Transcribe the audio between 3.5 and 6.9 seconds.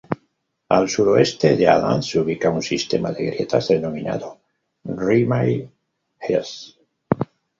denominado Rimae Hase.